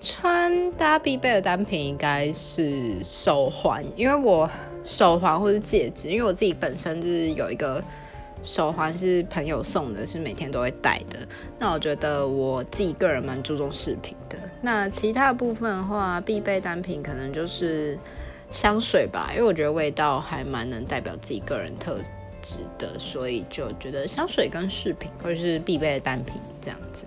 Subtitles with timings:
[0.00, 4.48] 穿搭必备的单品应该是手环因为我
[4.84, 7.82] 手环或是戒指因为我自己本身就是有一个
[8.42, 11.18] 手环是朋友送的是每天都会戴的。
[11.58, 14.38] 那我觉得我自己个人蛮注重饰品的。
[14.62, 17.98] 那其他部分的话必备单品可能就是
[18.52, 21.98] 香水吧因为我觉得味道还蛮能代表自己个人特
[22.40, 27.04] 质的所以就觉得香水跟饰品或者是必备的单品这样子。